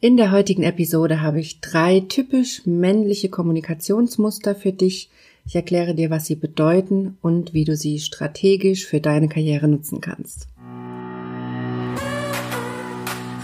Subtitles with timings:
[0.00, 5.10] In der heutigen Episode habe ich drei typisch männliche Kommunikationsmuster für dich.
[5.44, 10.00] Ich erkläre dir, was sie bedeuten und wie du sie strategisch für deine Karriere nutzen
[10.00, 10.46] kannst.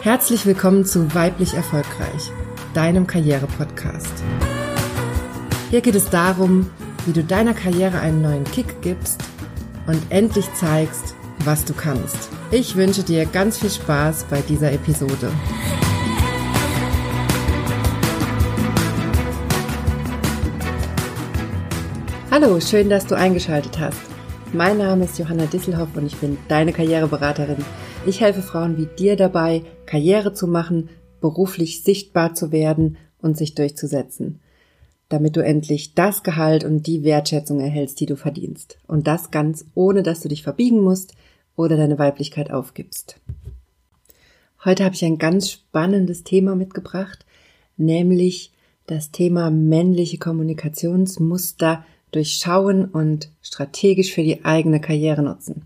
[0.03, 2.31] Herzlich willkommen zu Weiblich Erfolgreich,
[2.73, 4.23] deinem Karriere-Podcast.
[5.71, 6.71] Hier geht es darum,
[7.05, 9.21] wie du deiner Karriere einen neuen Kick gibst
[9.89, 12.29] und endlich zeigst, was du kannst.
[12.53, 15.33] Ich wünsche dir ganz viel Spaß bei dieser Episode.
[22.37, 24.01] Hallo, schön, dass du eingeschaltet hast.
[24.53, 27.65] Mein Name ist Johanna Disselhoff und ich bin deine Karriereberaterin.
[28.07, 30.89] Ich helfe Frauen wie dir dabei, Karriere zu machen,
[31.21, 34.41] beruflich sichtbar zu werden und sich durchzusetzen,
[35.09, 38.79] damit du endlich das Gehalt und die Wertschätzung erhältst, die du verdienst.
[38.89, 41.15] Und das ganz ohne, dass du dich verbiegen musst
[41.55, 43.21] oder deine Weiblichkeit aufgibst.
[44.65, 47.25] Heute habe ich ein ganz spannendes Thema mitgebracht,
[47.77, 48.53] nämlich
[48.89, 55.63] das Thema männliche Kommunikationsmuster durchschauen und strategisch für die eigene Karriere nutzen.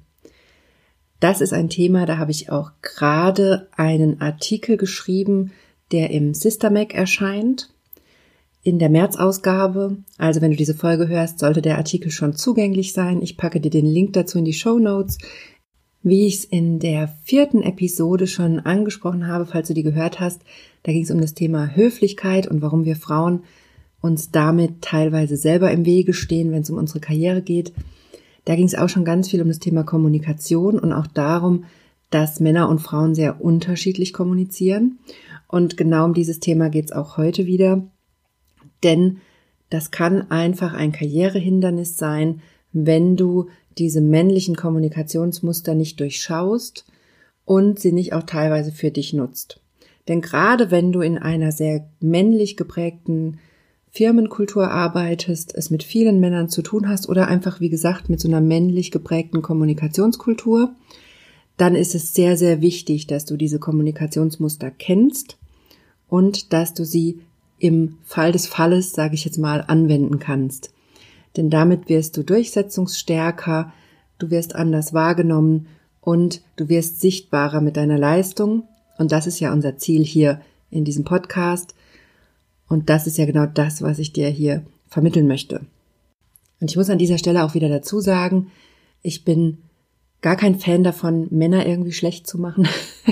[1.21, 5.53] Das ist ein Thema, da habe ich auch gerade einen Artikel geschrieben,
[5.91, 7.71] der im Sister Mac erscheint.
[8.63, 13.23] In der März-Ausgabe, also wenn du diese Folge hörst, sollte der Artikel schon zugänglich sein.
[13.23, 15.19] Ich packe dir den Link dazu in die Show Notes.
[16.03, 20.43] Wie ich es in der vierten Episode schon angesprochen habe, falls du die gehört hast,
[20.85, 23.43] da ging es um das Thema Höflichkeit und warum wir Frauen
[24.01, 27.73] uns damit teilweise selber im Wege stehen, wenn es um unsere Karriere geht.
[28.45, 31.65] Da ging es auch schon ganz viel um das Thema Kommunikation und auch darum,
[32.11, 34.99] dass Männer und Frauen sehr unterschiedlich kommunizieren.
[35.47, 37.87] Und genau um dieses Thema geht es auch heute wieder.
[38.83, 39.19] Denn
[39.71, 42.41] das kann einfach ein Karrierehindernis sein,
[42.73, 46.87] wenn du diese männlichen Kommunikationsmuster nicht durchschaust
[47.45, 49.61] und sie nicht auch teilweise für dich nutzt.
[50.09, 53.39] Denn gerade wenn du in einer sehr männlich geprägten
[53.91, 58.29] Firmenkultur arbeitest, es mit vielen Männern zu tun hast oder einfach, wie gesagt, mit so
[58.29, 60.75] einer männlich geprägten Kommunikationskultur,
[61.57, 65.39] dann ist es sehr, sehr wichtig, dass du diese Kommunikationsmuster kennst
[66.09, 67.21] und dass du sie
[67.59, 70.71] im Fall des Falles, sage ich jetzt mal, anwenden kannst.
[71.37, 73.73] Denn damit wirst du durchsetzungsstärker,
[74.19, 75.67] du wirst anders wahrgenommen
[76.01, 78.65] und du wirst sichtbarer mit deiner Leistung.
[78.97, 81.75] Und das ist ja unser Ziel hier in diesem Podcast,
[82.69, 85.67] und das ist ja genau das, was ich dir hier vermitteln möchte.
[86.61, 88.49] Und ich muss an dieser Stelle auch wieder dazu sagen,
[89.03, 89.59] ich bin
[90.21, 92.67] gar kein Fan davon, Männer irgendwie schlecht zu machen.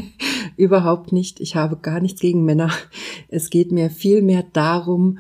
[0.57, 1.41] Überhaupt nicht.
[1.41, 2.71] Ich habe gar nichts gegen Männer.
[3.29, 5.19] Es geht mir vielmehr darum,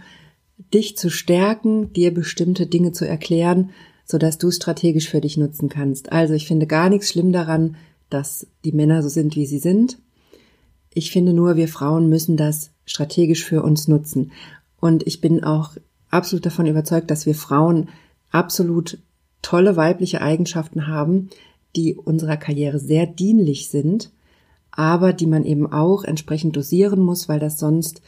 [0.72, 3.70] dich zu stärken, dir bestimmte Dinge zu erklären,
[4.04, 6.10] sodass du strategisch für dich nutzen kannst.
[6.12, 7.76] Also ich finde gar nichts schlimm daran,
[8.10, 9.98] dass die Männer so sind, wie sie sind.
[10.96, 14.32] Ich finde nur, wir Frauen müssen das strategisch für uns nutzen.
[14.80, 15.72] Und ich bin auch
[16.08, 17.90] absolut davon überzeugt, dass wir Frauen
[18.30, 18.96] absolut
[19.42, 21.28] tolle weibliche Eigenschaften haben,
[21.76, 24.10] die unserer Karriere sehr dienlich sind,
[24.70, 28.00] aber die man eben auch entsprechend dosieren muss, weil das sonst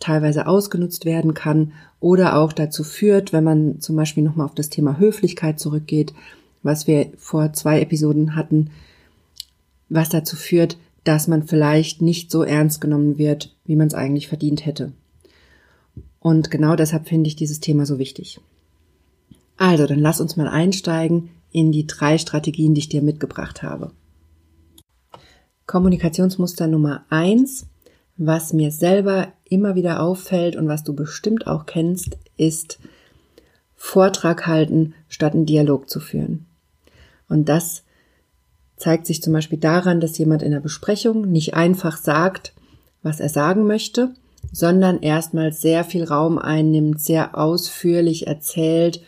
[0.00, 1.70] teilweise ausgenutzt werden kann
[2.00, 6.12] oder auch dazu führt, wenn man zum Beispiel nochmal auf das Thema Höflichkeit zurückgeht,
[6.64, 8.72] was wir vor zwei Episoden hatten,
[9.88, 14.28] was dazu führt, dass man vielleicht nicht so ernst genommen wird, wie man es eigentlich
[14.28, 14.92] verdient hätte.
[16.20, 18.40] Und genau deshalb finde ich dieses Thema so wichtig.
[19.56, 23.90] Also, dann lass uns mal einsteigen in die drei Strategien, die ich dir mitgebracht habe.
[25.66, 27.66] Kommunikationsmuster Nummer eins,
[28.16, 32.78] was mir selber immer wieder auffällt und was du bestimmt auch kennst, ist
[33.74, 36.46] Vortrag halten, statt einen Dialog zu führen.
[37.28, 37.82] Und das
[38.76, 42.52] zeigt sich zum Beispiel daran, dass jemand in der Besprechung nicht einfach sagt,
[43.02, 44.14] was er sagen möchte,
[44.50, 49.02] sondern erstmal sehr viel Raum einnimmt, sehr ausführlich erzählt,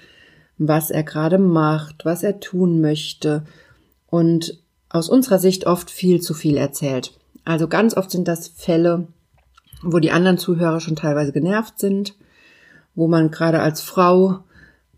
[0.59, 3.45] was er gerade macht, was er tun möchte
[4.09, 4.59] und
[4.89, 7.19] aus unserer Sicht oft viel zu viel erzählt.
[7.45, 9.09] Also ganz oft sind das Fälle,
[9.83, 12.15] wo die anderen Zuhörer schon teilweise genervt sind,
[12.95, 14.39] wo man gerade als Frau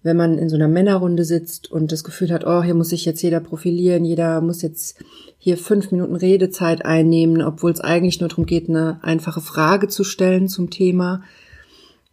[0.07, 3.05] wenn man in so einer Männerrunde sitzt und das Gefühl hat, oh, hier muss sich
[3.05, 5.05] jetzt jeder profilieren, jeder muss jetzt
[5.37, 10.05] hier fünf Minuten Redezeit einnehmen, obwohl es eigentlich nur darum geht, eine einfache Frage zu
[10.05, 11.23] stellen zum Thema.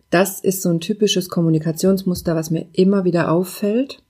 [0.10, 4.04] Das ist so ein typisches Kommunikationsmuster, was mir immer wieder auffällt,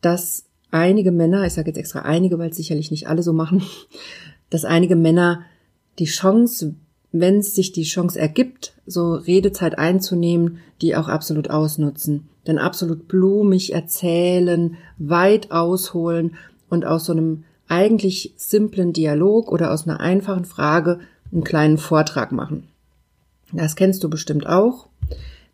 [0.00, 3.62] dass einige Männer, ich sage jetzt extra einige, weil es sicherlich nicht alle so machen,
[4.50, 5.42] dass einige Männer
[5.98, 6.74] die Chance
[7.20, 12.28] wenn es sich die Chance ergibt, so Redezeit einzunehmen, die auch absolut ausnutzen.
[12.46, 16.36] Denn absolut blumig erzählen, weit ausholen
[16.68, 21.00] und aus so einem eigentlich simplen Dialog oder aus einer einfachen Frage
[21.32, 22.68] einen kleinen Vortrag machen.
[23.52, 24.88] Das kennst du bestimmt auch.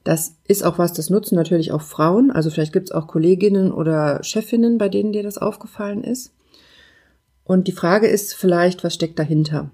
[0.04, 2.30] Das ist auch was, das nutzen natürlich auch Frauen.
[2.30, 6.32] Also vielleicht gibt es auch Kolleginnen oder Chefinnen, bei denen dir das aufgefallen ist.
[7.44, 9.70] Und die Frage ist vielleicht, was steckt dahinter?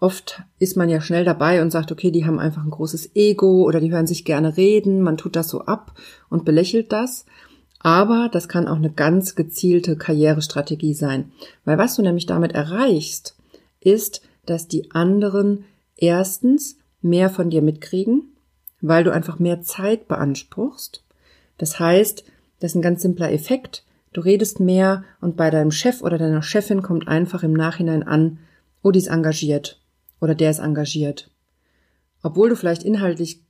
[0.00, 3.64] Oft ist man ja schnell dabei und sagt, okay, die haben einfach ein großes Ego
[3.64, 5.94] oder die hören sich gerne reden, man tut das so ab
[6.30, 7.26] und belächelt das.
[7.80, 11.32] Aber das kann auch eine ganz gezielte Karrierestrategie sein.
[11.66, 13.36] Weil was du nämlich damit erreichst,
[13.80, 15.64] ist, dass die anderen
[15.96, 18.34] erstens mehr von dir mitkriegen,
[18.80, 21.04] weil du einfach mehr Zeit beanspruchst.
[21.58, 22.24] Das heißt,
[22.58, 23.84] das ist ein ganz simpler Effekt.
[24.14, 28.38] Du redest mehr und bei deinem Chef oder deiner Chefin kommt einfach im Nachhinein an,
[28.82, 29.79] oh, die ist engagiert
[30.20, 31.30] oder der ist engagiert.
[32.22, 33.40] Obwohl du vielleicht inhaltlich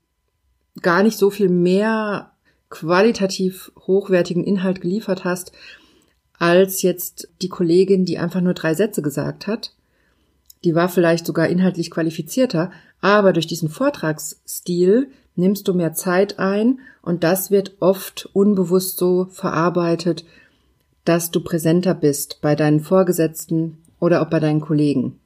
[0.83, 2.33] gar nicht so viel mehr
[2.69, 5.53] qualitativ hochwertigen Inhalt geliefert hast,
[6.39, 9.75] als jetzt die Kollegin, die einfach nur drei Sätze gesagt hat.
[10.65, 12.71] Die war vielleicht sogar inhaltlich qualifizierter,
[13.01, 19.27] aber durch diesen Vortragsstil nimmst du mehr Zeit ein und das wird oft unbewusst so
[19.27, 20.25] verarbeitet,
[21.05, 25.19] dass du präsenter bist bei deinen Vorgesetzten oder auch bei deinen Kollegen.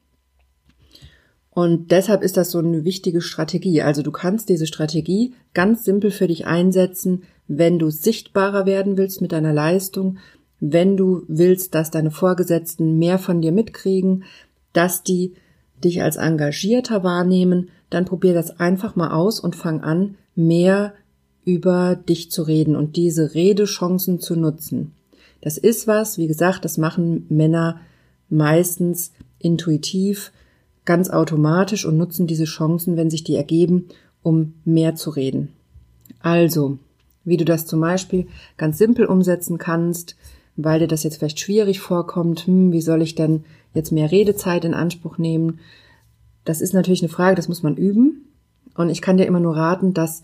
[1.55, 3.81] Und deshalb ist das so eine wichtige Strategie.
[3.81, 9.23] Also du kannst diese Strategie ganz simpel für dich einsetzen, wenn du sichtbarer werden willst
[9.23, 10.19] mit deiner Leistung,
[10.59, 14.25] wenn du willst, dass deine Vorgesetzten mehr von dir mitkriegen,
[14.73, 15.35] dass die
[15.83, 20.95] dich als engagierter wahrnehmen, dann probier das einfach mal aus und fang an, mehr
[21.45, 24.93] über dich zu reden und diese Redechancen zu nutzen.
[25.41, 27.81] Das ist was, wie gesagt, das machen Männer
[28.29, 30.33] meistens intuitiv,
[30.85, 33.89] ganz automatisch und nutzen diese Chancen, wenn sich die ergeben,
[34.23, 35.49] um mehr zu reden.
[36.21, 36.79] Also,
[37.25, 38.27] wie du das zum Beispiel
[38.57, 40.17] ganz simpel umsetzen kannst,
[40.57, 44.65] weil dir das jetzt vielleicht schwierig vorkommt, hm, wie soll ich denn jetzt mehr Redezeit
[44.65, 45.61] in Anspruch nehmen?
[46.45, 48.29] Das ist natürlich eine Frage, das muss man üben.
[48.77, 50.23] Und ich kann dir immer nur raten, das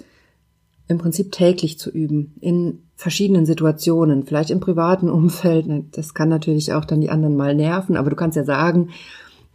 [0.89, 5.67] im Prinzip täglich zu üben, in verschiedenen Situationen, vielleicht im privaten Umfeld.
[5.93, 8.91] Das kann natürlich auch dann die anderen mal nerven, aber du kannst ja sagen,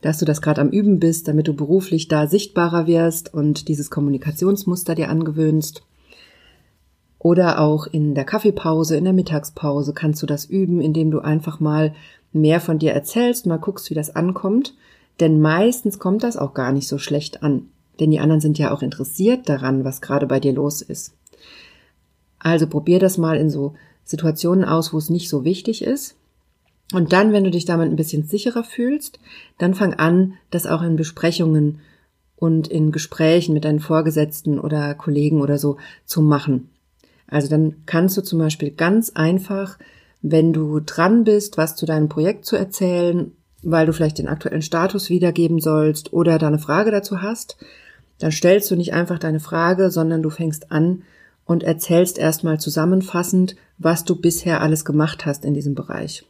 [0.05, 3.89] dass du das gerade am Üben bist, damit du beruflich da sichtbarer wirst und dieses
[3.89, 5.81] Kommunikationsmuster dir angewöhnst.
[7.17, 11.59] Oder auch in der Kaffeepause, in der Mittagspause kannst du das üben, indem du einfach
[11.59, 11.95] mal
[12.33, 14.75] mehr von dir erzählst, mal guckst, wie das ankommt.
[15.19, 17.69] Denn meistens kommt das auch gar nicht so schlecht an.
[17.99, 21.15] Denn die anderen sind ja auch interessiert daran, was gerade bei dir los ist.
[22.37, 23.73] Also probier das mal in so
[24.03, 26.15] Situationen aus, wo es nicht so wichtig ist.
[26.95, 29.19] Und dann, wenn du dich damit ein bisschen sicherer fühlst,
[29.57, 31.81] dann fang an, das auch in Besprechungen
[32.37, 35.75] und in Gesprächen mit deinen Vorgesetzten oder Kollegen oder so
[36.05, 36.69] zu machen.
[37.27, 39.77] Also dann kannst du zum Beispiel ganz einfach,
[40.21, 44.61] wenn du dran bist, was zu deinem Projekt zu erzählen, weil du vielleicht den aktuellen
[44.61, 47.57] Status wiedergeben sollst oder da eine Frage dazu hast,
[48.19, 51.03] dann stellst du nicht einfach deine Frage, sondern du fängst an
[51.43, 56.23] und erzählst erstmal zusammenfassend, was du bisher alles gemacht hast in diesem Bereich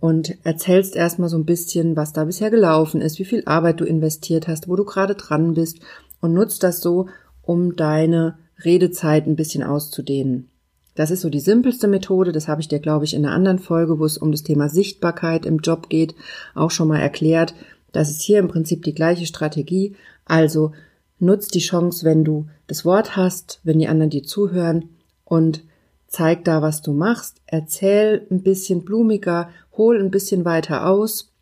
[0.00, 3.84] und erzählst erstmal so ein bisschen, was da bisher gelaufen ist, wie viel Arbeit du
[3.84, 5.80] investiert hast, wo du gerade dran bist
[6.20, 7.06] und nutzt das so,
[7.42, 10.48] um deine Redezeit ein bisschen auszudehnen.
[10.94, 13.58] Das ist so die simpelste Methode, das habe ich dir, glaube ich, in einer anderen
[13.58, 16.14] Folge, wo es um das Thema Sichtbarkeit im Job geht,
[16.54, 17.54] auch schon mal erklärt.
[17.92, 19.94] Das ist hier im Prinzip die gleiche Strategie.
[20.24, 20.72] Also
[21.18, 24.88] nutzt die Chance, wenn du das Wort hast, wenn die anderen dir zuhören
[25.24, 25.64] und
[26.08, 31.32] zeig da, was du machst, erzähl ein bisschen blumiger, hol ein bisschen weiter aus,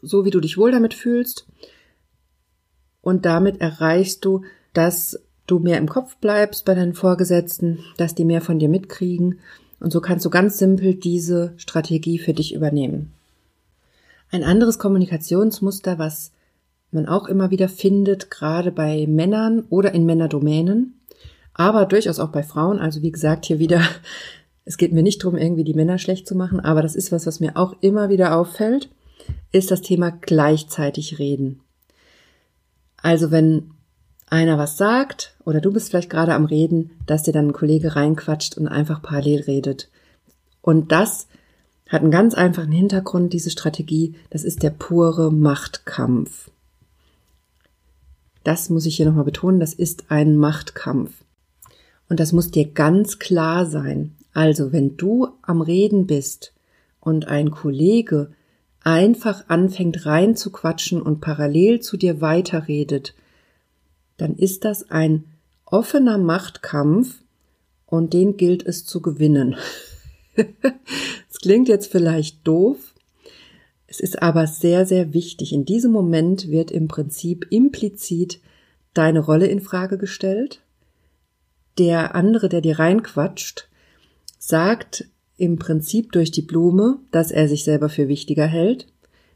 [0.00, 1.46] so wie du dich wohl damit fühlst.
[3.00, 4.42] Und damit erreichst du,
[4.72, 9.40] dass du mehr im Kopf bleibst bei deinen Vorgesetzten, dass die mehr von dir mitkriegen.
[9.80, 13.12] Und so kannst du ganz simpel diese Strategie für dich übernehmen.
[14.30, 16.32] Ein anderes Kommunikationsmuster, was
[16.92, 21.00] man auch immer wieder findet, gerade bei Männern oder in Männerdomänen,
[21.54, 22.78] aber durchaus auch bei Frauen.
[22.78, 23.82] Also wie gesagt, hier wieder,
[24.64, 27.26] es geht mir nicht darum, irgendwie die Männer schlecht zu machen, aber das ist was,
[27.26, 28.90] was mir auch immer wieder auffällt,
[29.50, 31.60] ist das Thema gleichzeitig reden.
[32.96, 33.72] Also wenn
[34.32, 37.96] einer was sagt oder du bist vielleicht gerade am Reden, dass dir dann ein Kollege
[37.96, 39.90] reinquatscht und einfach parallel redet.
[40.62, 41.26] Und das
[41.88, 44.14] hat einen ganz einfachen Hintergrund, diese Strategie.
[44.30, 46.50] Das ist der pure Machtkampf.
[48.44, 51.12] Das muss ich hier nochmal betonen, das ist ein Machtkampf.
[52.08, 54.16] Und das muss dir ganz klar sein.
[54.32, 56.52] Also wenn du am Reden bist
[57.00, 58.32] und ein Kollege
[58.80, 63.14] einfach anfängt reinzuquatschen und parallel zu dir weiterredet,
[64.16, 65.24] dann ist das ein
[65.64, 67.22] offener Machtkampf
[67.86, 69.56] und den gilt es zu gewinnen.
[71.28, 72.92] Es klingt jetzt vielleicht doof,
[73.92, 75.52] es ist aber sehr, sehr wichtig.
[75.52, 78.40] In diesem Moment wird im Prinzip implizit
[78.94, 80.62] deine Rolle in Frage gestellt.
[81.76, 83.68] Der andere, der dir reinquatscht,
[84.44, 85.04] sagt
[85.36, 88.88] im Prinzip durch die Blume, dass er sich selber für wichtiger hält,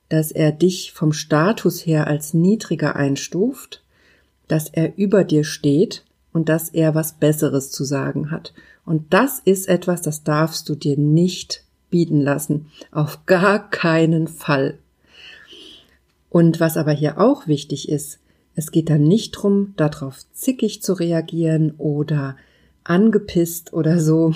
[0.09, 3.85] dass er dich vom Status her als niedriger einstuft,
[4.49, 8.53] dass er über dir steht und dass er was Besseres zu sagen hat.
[8.85, 12.67] Und das ist etwas, das darfst du dir nicht bieten lassen.
[12.91, 14.79] Auf gar keinen Fall.
[16.31, 18.19] Und was aber hier auch wichtig ist,
[18.57, 22.37] es geht dann nicht drum, darauf zickig zu reagieren oder
[22.83, 24.35] angepisst oder so,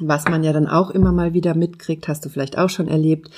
[0.00, 3.30] was man ja dann auch immer mal wieder mitkriegt, hast du vielleicht auch schon erlebt,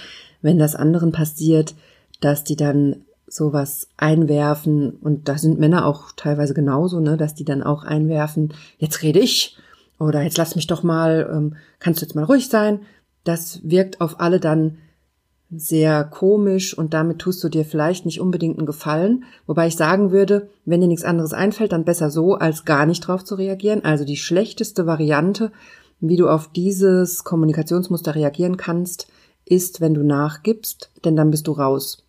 [0.43, 1.75] wenn das anderen passiert,
[2.21, 7.45] dass die dann sowas einwerfen und da sind Männer auch teilweise genauso, ne, dass die
[7.45, 9.57] dann auch einwerfen, jetzt rede ich
[9.99, 12.81] oder jetzt lass mich doch mal, ähm, kannst du jetzt mal ruhig sein.
[13.23, 14.79] Das wirkt auf alle dann
[15.53, 19.25] sehr komisch und damit tust du dir vielleicht nicht unbedingt einen Gefallen.
[19.47, 23.01] Wobei ich sagen würde, wenn dir nichts anderes einfällt, dann besser so, als gar nicht
[23.01, 23.85] drauf zu reagieren.
[23.85, 25.51] Also die schlechteste Variante,
[26.01, 29.09] wie du auf dieses Kommunikationsmuster reagieren kannst,
[29.45, 32.07] ist, wenn du nachgibst, denn dann bist du raus.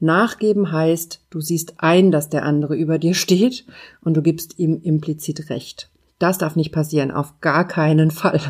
[0.00, 3.64] Nachgeben heißt, du siehst ein, dass der andere über dir steht
[4.02, 5.90] und du gibst ihm implizit Recht.
[6.18, 8.40] Das darf nicht passieren, auf gar keinen Fall.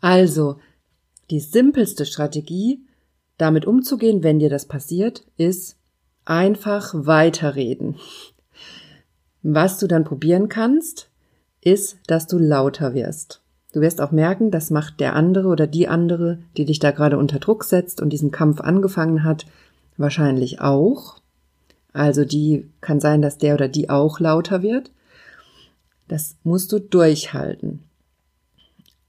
[0.00, 0.58] Also,
[1.30, 2.84] die simpelste Strategie,
[3.38, 5.76] damit umzugehen, wenn dir das passiert, ist
[6.24, 7.96] einfach weiterreden.
[9.42, 11.10] Was du dann probieren kannst,
[11.60, 13.42] ist, dass du lauter wirst.
[13.72, 17.18] Du wirst auch merken, das macht der andere oder die andere, die dich da gerade
[17.18, 19.46] unter Druck setzt und diesen Kampf angefangen hat,
[19.96, 21.18] wahrscheinlich auch.
[21.92, 24.90] Also die kann sein, dass der oder die auch lauter wird.
[26.08, 27.84] Das musst du durchhalten.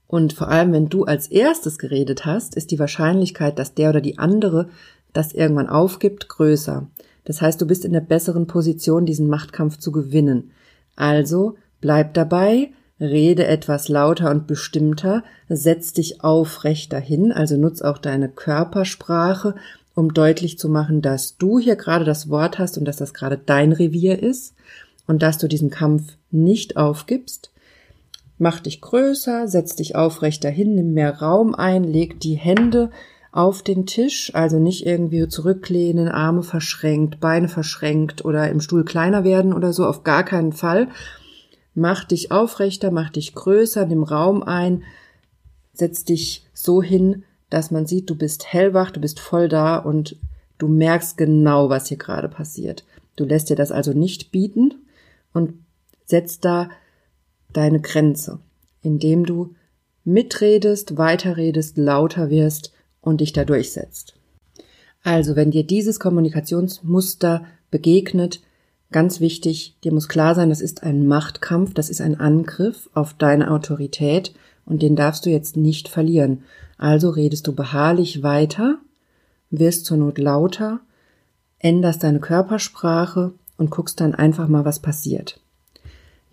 [0.06, 4.00] Und vor allem, wenn du als erstes geredet hast, ist die Wahrscheinlichkeit, dass der oder
[4.00, 4.68] die andere
[5.12, 6.86] das irgendwann aufgibt, größer.
[7.24, 10.50] Das heißt, du bist in der besseren Position, diesen Machtkampf zu gewinnen.
[10.96, 12.70] Also bleib dabei,
[13.00, 19.54] rede etwas lauter und bestimmter, setz dich aufrechter hin, also nutz auch deine Körpersprache,
[19.94, 23.38] um deutlich zu machen, dass du hier gerade das Wort hast und dass das gerade
[23.38, 24.54] dein Revier ist
[25.06, 27.52] und dass du diesen Kampf nicht aufgibst
[28.42, 32.90] Mach dich größer, setz dich aufrechter hin, nimm mehr Raum ein, leg die Hände
[33.30, 39.22] auf den Tisch, also nicht irgendwie zurücklehnen, Arme verschränkt, Beine verschränkt oder im Stuhl kleiner
[39.22, 40.88] werden oder so, auf gar keinen Fall.
[41.74, 44.82] Mach dich aufrechter, mach dich größer, nimm Raum ein,
[45.72, 50.16] setz dich so hin, dass man sieht, du bist hellwach, du bist voll da und
[50.58, 52.84] du merkst genau, was hier gerade passiert.
[53.16, 54.74] Du lässt dir das also nicht bieten
[55.32, 55.54] und
[56.04, 56.70] setzt da
[57.52, 58.38] deine Grenze,
[58.82, 59.54] indem du
[60.04, 64.14] mitredest, weiterredest, lauter wirst und dich da durchsetzt.
[65.02, 68.40] Also, wenn dir dieses Kommunikationsmuster begegnet,
[68.92, 73.14] ganz wichtig, dir muss klar sein, das ist ein Machtkampf, das ist ein Angriff auf
[73.14, 74.32] deine Autorität
[74.64, 76.44] und den darfst du jetzt nicht verlieren.
[76.78, 78.78] Also redest du beharrlich weiter,
[79.50, 80.80] wirst zur Not lauter,
[81.58, 85.40] änderst deine Körpersprache und guckst dann einfach mal, was passiert.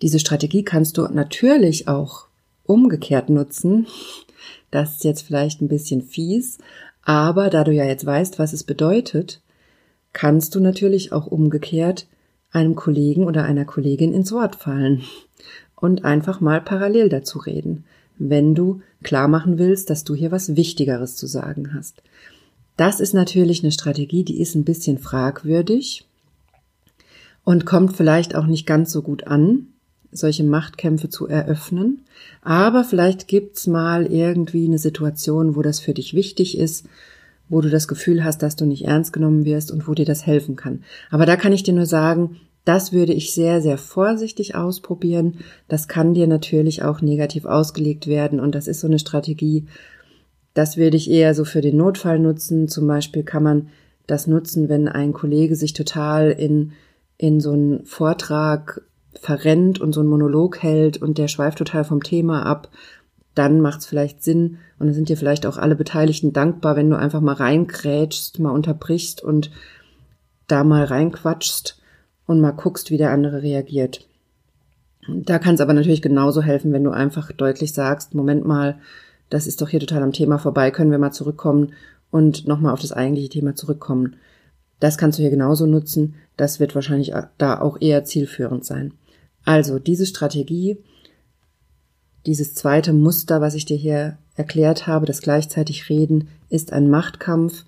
[0.02, 2.26] Diese Strategie kannst du natürlich auch
[2.64, 3.86] umgekehrt nutzen.
[4.70, 6.58] Das ist jetzt vielleicht ein bisschen fies,
[7.02, 9.40] aber da du ja jetzt weißt, was es bedeutet,
[10.12, 12.06] kannst du natürlich auch umgekehrt
[12.52, 15.02] einem Kollegen oder einer Kollegin ins Wort fallen
[15.76, 17.84] und einfach mal parallel dazu reden,
[18.18, 22.02] wenn du klar machen willst, dass du hier was Wichtigeres zu sagen hast.
[22.76, 26.06] Das ist natürlich eine Strategie, die ist ein bisschen fragwürdig
[27.44, 29.66] und kommt vielleicht auch nicht ganz so gut an,
[30.12, 32.00] solche Machtkämpfe zu eröffnen.
[32.42, 36.86] Aber vielleicht gibt's mal irgendwie eine Situation, wo das für dich wichtig ist,
[37.50, 40.24] wo du das Gefühl hast, dass du nicht ernst genommen wirst und wo dir das
[40.24, 40.84] helfen kann.
[41.10, 45.38] Aber da kann ich dir nur sagen, das würde ich sehr, sehr vorsichtig ausprobieren.
[45.68, 49.66] Das kann dir natürlich auch negativ ausgelegt werden und das ist so eine Strategie.
[50.54, 52.68] Das würde ich eher so für den Notfall nutzen.
[52.68, 53.68] Zum Beispiel kann man
[54.06, 56.72] das nutzen, wenn ein Kollege sich total in,
[57.16, 58.82] in so einen Vortrag
[59.14, 62.68] verrennt und so einen Monolog hält und der schweift total vom Thema ab,
[63.40, 66.90] dann macht es vielleicht Sinn und dann sind dir vielleicht auch alle Beteiligten dankbar, wenn
[66.90, 69.50] du einfach mal reinkrätschst, mal unterbrichst und
[70.46, 71.80] da mal reinquatschst
[72.26, 74.06] und mal guckst, wie der andere reagiert.
[75.08, 78.78] Da kann es aber natürlich genauso helfen, wenn du einfach deutlich sagst, Moment mal,
[79.30, 81.72] das ist doch hier total am Thema vorbei, können wir mal zurückkommen
[82.10, 84.16] und nochmal auf das eigentliche Thema zurückkommen.
[84.80, 86.14] Das kannst du hier genauso nutzen.
[86.36, 88.92] Das wird wahrscheinlich da auch eher zielführend sein.
[89.46, 90.76] Also diese Strategie,
[92.26, 97.64] dieses zweite Muster, was ich dir hier erklärt habe, das gleichzeitig Reden, ist ein Machtkampf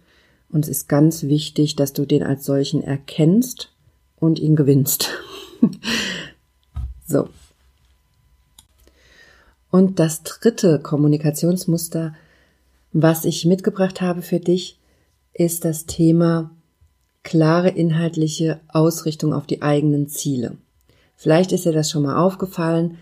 [0.51, 3.71] und es ist ganz wichtig, dass du den als solchen erkennst
[4.17, 5.11] und ihn gewinnst.
[7.07, 7.29] so.
[9.71, 12.15] Und das dritte Kommunikationsmuster,
[12.93, 14.79] was ich mitgebracht habe für dich,
[15.33, 16.51] ist das Thema
[17.23, 20.59] klare inhaltliche Ausrichtung auf die eigenen Ziele.
[21.17, 22.99] Vielleicht ist dir das schon mal aufgefallen,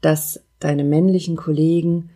[0.00, 2.10] dass deine männlichen Kollegen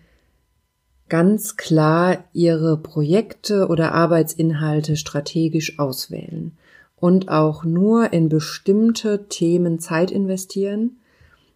[1.08, 6.58] ganz klar ihre Projekte oder Arbeitsinhalte strategisch auswählen
[6.96, 10.98] und auch nur in bestimmte Themen Zeit investieren,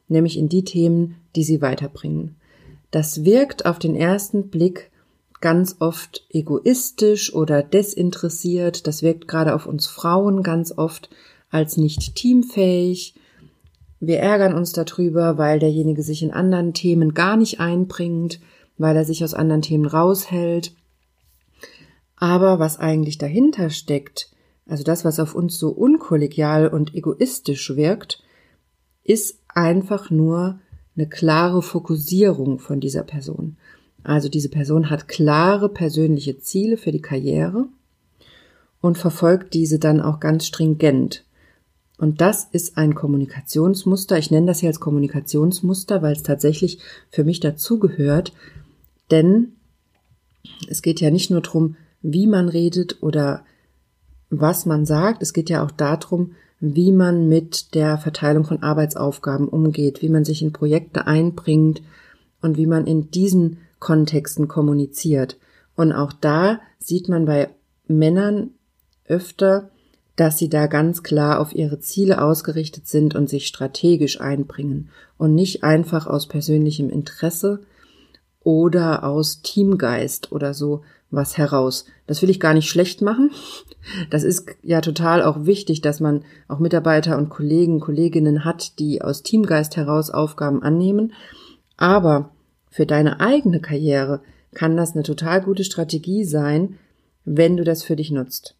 [0.06, 2.36] nämlich in die Themen, die sie weiterbringen.
[2.92, 4.92] Das wirkt auf den ersten Blick
[5.40, 8.86] ganz oft egoistisch oder desinteressiert.
[8.86, 11.10] Das wirkt gerade auf uns Frauen ganz oft
[11.50, 13.14] als nicht teamfähig.
[14.06, 18.40] Wir ärgern uns darüber, weil derjenige sich in anderen Themen gar nicht einbringt,
[18.78, 20.74] weil er sich aus anderen Themen raushält.
[22.16, 24.30] Aber was eigentlich dahinter steckt,
[24.66, 28.22] also das, was auf uns so unkollegial und egoistisch wirkt,
[29.02, 30.58] ist einfach nur
[30.96, 33.56] eine klare Fokussierung von dieser Person.
[34.02, 37.66] Also diese Person hat klare persönliche Ziele für die Karriere
[38.80, 41.23] und verfolgt diese dann auch ganz stringent.
[41.98, 44.18] Und das ist ein Kommunikationsmuster.
[44.18, 46.78] Ich nenne das hier als Kommunikationsmuster, weil es tatsächlich
[47.10, 48.32] für mich dazugehört.
[49.10, 49.52] Denn
[50.68, 53.44] es geht ja nicht nur darum, wie man redet oder
[54.30, 55.22] was man sagt.
[55.22, 60.24] Es geht ja auch darum, wie man mit der Verteilung von Arbeitsaufgaben umgeht, wie man
[60.24, 61.82] sich in Projekte einbringt
[62.40, 65.38] und wie man in diesen Kontexten kommuniziert.
[65.76, 67.50] Und auch da sieht man bei
[67.86, 68.50] Männern
[69.06, 69.70] öfter,
[70.16, 75.34] dass sie da ganz klar auf ihre Ziele ausgerichtet sind und sich strategisch einbringen und
[75.34, 77.60] nicht einfach aus persönlichem Interesse
[78.40, 81.86] oder aus Teamgeist oder so was heraus.
[82.06, 83.30] Das will ich gar nicht schlecht machen.
[84.10, 89.02] Das ist ja total auch wichtig, dass man auch Mitarbeiter und Kollegen, Kolleginnen hat, die
[89.02, 91.12] aus Teamgeist heraus Aufgaben annehmen.
[91.76, 92.30] Aber
[92.70, 94.20] für deine eigene Karriere
[94.54, 96.78] kann das eine total gute Strategie sein,
[97.24, 98.56] wenn du das für dich nutzt.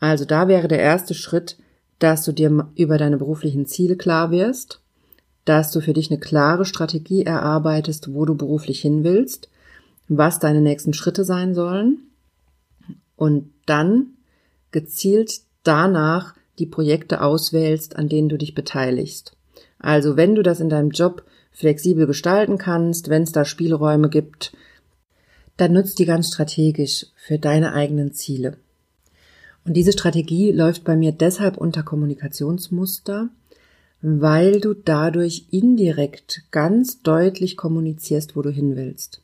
[0.00, 1.56] Also da wäre der erste Schritt,
[1.98, 4.80] dass du dir über deine beruflichen Ziele klar wirst,
[5.44, 9.48] dass du für dich eine klare Strategie erarbeitest, wo du beruflich hin willst,
[10.08, 11.98] was deine nächsten Schritte sein sollen
[13.16, 14.08] und dann
[14.70, 19.36] gezielt danach die Projekte auswählst, an denen du dich beteiligst.
[19.78, 24.52] Also wenn du das in deinem Job flexibel gestalten kannst, wenn es da Spielräume gibt,
[25.56, 28.58] dann nutzt die ganz strategisch für deine eigenen Ziele.
[29.66, 33.28] Und diese Strategie läuft bei mir deshalb unter Kommunikationsmuster,
[34.00, 39.22] weil du dadurch indirekt ganz deutlich kommunizierst, wo du hin willst.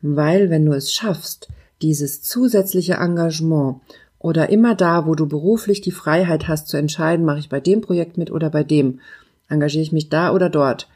[0.00, 1.48] Weil wenn du es schaffst,
[1.82, 3.80] dieses zusätzliche Engagement
[4.18, 7.80] oder immer da, wo du beruflich die Freiheit hast zu entscheiden, mache ich bei dem
[7.80, 9.00] Projekt mit oder bei dem,
[9.48, 10.88] engagiere ich mich da oder dort,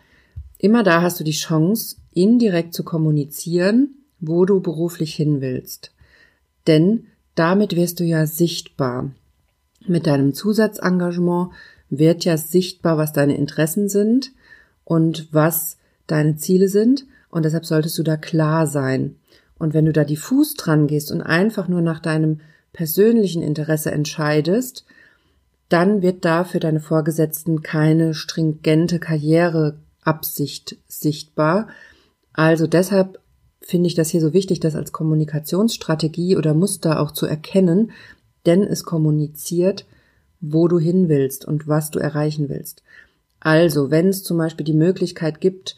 [0.62, 5.90] Immer da hast du die Chance, indirekt zu kommunizieren, wo du beruflich hin willst.
[6.68, 9.11] Denn damit wirst du ja sichtbar.
[9.87, 11.51] Mit deinem Zusatzengagement
[11.90, 14.33] wird ja sichtbar, was deine Interessen sind
[14.85, 17.07] und was deine Ziele sind.
[17.31, 19.16] Und deshalb solltest du da klar sein.
[19.59, 22.40] Und wenn du da diffus dran gehst und einfach nur nach deinem
[22.73, 24.85] persönlichen Interesse entscheidest,
[25.68, 31.68] dann wird da für deine Vorgesetzten keine stringente Karriere Absicht sichtbar.
[32.33, 33.21] Also deshalb
[33.62, 37.92] finde ich das hier so wichtig, das als Kommunikationsstrategie oder Muster auch zu erkennen,
[38.46, 39.87] denn es kommuniziert,
[40.40, 42.83] wo du hin willst und was du erreichen willst.
[43.40, 45.77] Also, wenn es zum Beispiel die Möglichkeit gibt,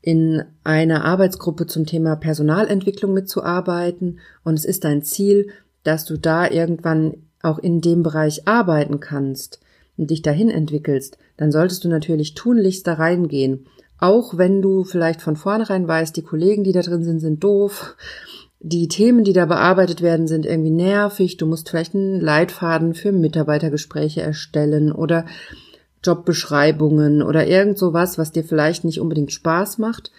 [0.00, 5.48] in einer Arbeitsgruppe zum Thema Personalentwicklung mitzuarbeiten und es ist dein Ziel,
[5.82, 9.60] dass du da irgendwann auch in dem Bereich arbeiten kannst,
[9.96, 13.66] und dich dahin entwickelst, dann solltest du natürlich tunlichst da reingehen.
[13.98, 17.96] Auch wenn du vielleicht von vornherein weißt, die Kollegen, die da drin sind, sind doof.
[18.60, 21.36] Die Themen, die da bearbeitet werden, sind irgendwie nervig.
[21.36, 25.26] Du musst vielleicht einen Leitfaden für Mitarbeitergespräche erstellen oder
[26.02, 30.10] Jobbeschreibungen oder irgend sowas, was dir vielleicht nicht unbedingt Spaß macht.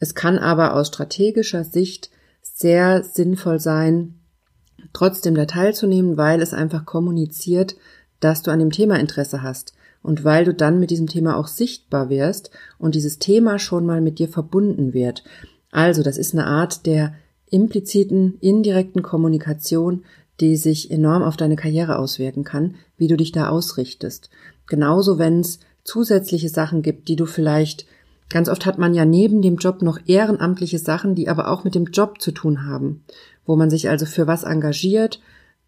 [0.00, 2.10] Es kann aber aus strategischer Sicht
[2.42, 4.14] sehr sinnvoll sein,
[4.92, 7.76] trotzdem da teilzunehmen, weil es einfach kommuniziert,
[8.20, 11.46] dass du an dem Thema Interesse hast und weil du dann mit diesem Thema auch
[11.46, 15.24] sichtbar wirst und dieses Thema schon mal mit dir verbunden wird.
[15.70, 17.14] Also, das ist eine Art der
[17.50, 20.04] impliziten, indirekten Kommunikation,
[20.40, 24.30] die sich enorm auf deine Karriere auswirken kann, wie du dich da ausrichtest.
[24.66, 27.86] Genauso, wenn es zusätzliche Sachen gibt, die du vielleicht
[28.30, 31.74] Ganz oft hat man ja neben dem Job noch ehrenamtliche Sachen, die aber auch mit
[31.74, 33.02] dem Job zu tun haben,
[33.46, 35.20] wo man sich also für was engagiert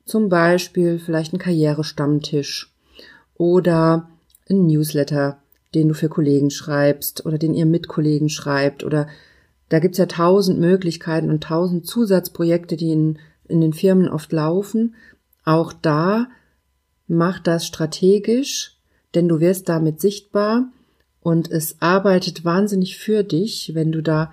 [0.05, 2.75] zum Beispiel vielleicht ein Karrierestammtisch
[3.37, 4.09] oder
[4.51, 5.43] ein Newsletter,
[5.75, 9.07] den du für Kollegen schreibst oder den ihr mit Kollegen schreibt oder
[9.69, 14.97] da gibt's ja tausend Möglichkeiten und tausend Zusatzprojekte, die in, in den Firmen oft laufen.
[15.45, 16.27] Auch da
[17.07, 18.77] mach das strategisch,
[19.15, 20.73] denn du wirst damit sichtbar
[21.21, 24.33] und es arbeitet wahnsinnig für dich, wenn du da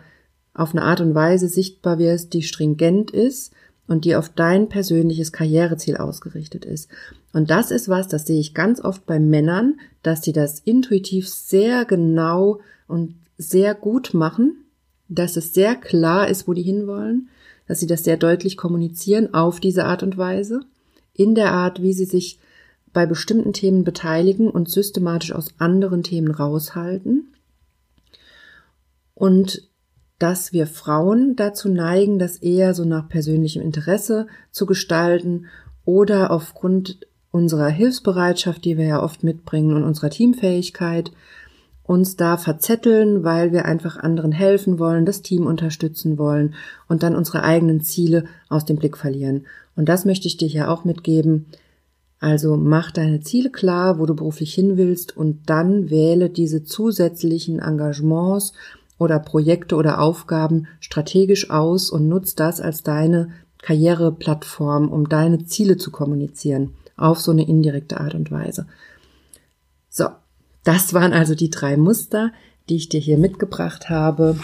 [0.55, 3.53] auf eine Art und Weise sichtbar wirst, die stringent ist
[3.87, 6.89] und die auf dein persönliches Karriereziel ausgerichtet ist.
[7.33, 11.29] Und das ist was, das sehe ich ganz oft bei Männern, dass die das intuitiv
[11.29, 14.65] sehr genau und sehr gut machen,
[15.07, 17.29] dass es sehr klar ist, wo die hinwollen,
[17.67, 20.61] dass sie das sehr deutlich kommunizieren auf diese Art und Weise,
[21.13, 22.39] in der Art, wie sie sich
[22.93, 27.33] bei bestimmten Themen beteiligen und systematisch aus anderen Themen raushalten.
[29.13, 29.66] Und
[30.19, 35.45] dass wir Frauen dazu neigen, das eher so nach persönlichem Interesse zu gestalten
[35.85, 36.99] oder aufgrund
[37.31, 41.11] unserer Hilfsbereitschaft, die wir ja oft mitbringen und unserer Teamfähigkeit,
[41.83, 46.55] uns da verzetteln, weil wir einfach anderen helfen wollen, das Team unterstützen wollen
[46.89, 49.45] und dann unsere eigenen Ziele aus dem Blick verlieren.
[49.75, 51.45] Und das möchte ich dir hier auch mitgeben.
[52.19, 57.59] Also mach deine Ziele klar, wo du beruflich hin willst und dann wähle diese zusätzlichen
[57.59, 58.53] Engagements
[58.97, 63.29] oder Projekte oder Aufgaben strategisch aus und nutz das als deine
[63.61, 68.67] Karriereplattform, um deine Ziele zu kommunizieren, auf so eine indirekte Art und Weise.
[69.89, 70.07] So,
[70.63, 72.31] das waren also die drei Muster,
[72.69, 74.37] die ich dir hier mitgebracht habe.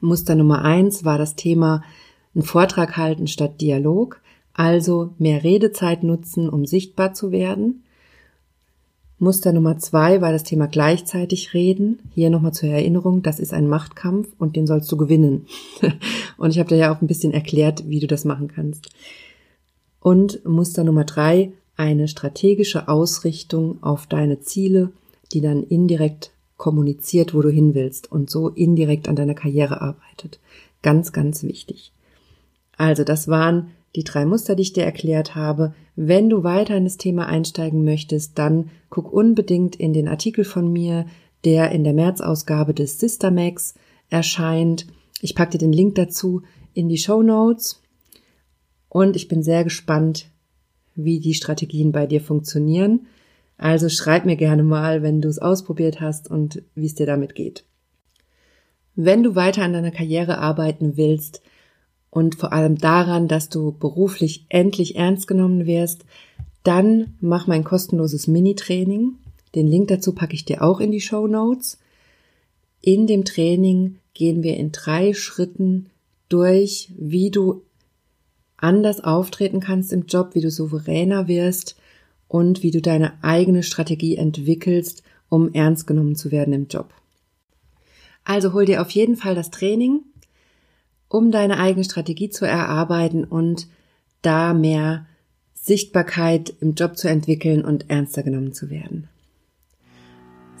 [0.00, 1.82] Muster Nummer eins war das Thema,
[2.34, 4.20] einen Vortrag halten statt Dialog,
[4.52, 7.82] also mehr Redezeit nutzen, um sichtbar zu werden.
[9.18, 12.00] Muster Nummer zwei war das Thema gleichzeitig reden.
[12.14, 15.46] Hier nochmal zur Erinnerung, das ist ein Machtkampf und den sollst du gewinnen.
[16.36, 18.90] und ich habe dir ja auch ein bisschen erklärt, wie du das machen kannst.
[20.00, 24.92] Und Muster Nummer drei, eine strategische Ausrichtung auf deine Ziele,
[25.32, 30.40] die dann indirekt kommuniziert, wo du hin willst und so indirekt an deiner Karriere arbeitet.
[30.82, 31.92] Ganz, ganz wichtig.
[32.76, 35.74] Also das waren die drei Muster, die ich dir erklärt habe.
[35.94, 40.70] Wenn du weiter in das Thema einsteigen möchtest, dann guck unbedingt in den Artikel von
[40.72, 41.06] mir,
[41.44, 43.74] der in der März-Ausgabe des Systemax
[44.10, 44.86] erscheint.
[45.20, 46.42] Ich packe dir den Link dazu
[46.74, 47.82] in die Show Notes
[48.88, 50.30] und ich bin sehr gespannt,
[50.94, 53.06] wie die Strategien bei dir funktionieren.
[53.58, 57.34] Also schreib mir gerne mal, wenn du es ausprobiert hast und wie es dir damit
[57.34, 57.64] geht.
[58.94, 61.42] Wenn du weiter an deiner Karriere arbeiten willst,
[62.16, 66.06] und vor allem daran, dass du beruflich endlich ernst genommen wirst,
[66.62, 69.16] dann mach mein kostenloses Mini-Training.
[69.54, 71.78] Den Link dazu packe ich dir auch in die Show Notes.
[72.80, 75.90] In dem Training gehen wir in drei Schritten
[76.30, 77.60] durch, wie du
[78.56, 81.76] anders auftreten kannst im Job, wie du souveräner wirst
[82.28, 86.94] und wie du deine eigene Strategie entwickelst, um ernst genommen zu werden im Job.
[88.24, 90.00] Also hol dir auf jeden Fall das Training
[91.08, 93.68] um deine eigene Strategie zu erarbeiten und
[94.22, 95.06] da mehr
[95.54, 99.08] Sichtbarkeit im Job zu entwickeln und ernster genommen zu werden.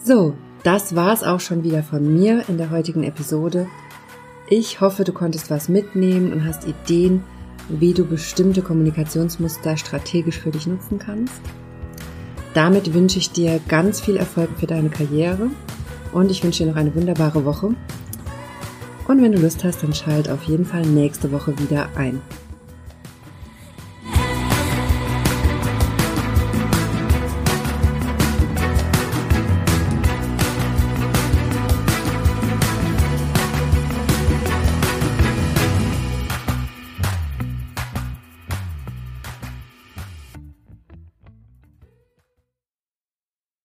[0.02, 3.66] So, das war's auch schon wieder von mir in der heutigen Episode.
[4.48, 7.22] Ich hoffe, du konntest was mitnehmen und hast Ideen,
[7.68, 11.40] wie du bestimmte Kommunikationsmuster strategisch für dich nutzen kannst.
[12.54, 15.50] Damit wünsche ich dir ganz viel Erfolg für deine Karriere
[16.12, 17.74] und ich wünsche dir noch eine wunderbare Woche
[19.08, 22.20] und wenn du Lust hast, dann schalt auf jeden Fall nächste Woche wieder ein.